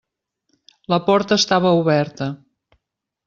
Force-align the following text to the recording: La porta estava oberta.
La 0.93 0.99
porta 1.09 1.37
estava 1.41 1.75
oberta. 1.81 2.31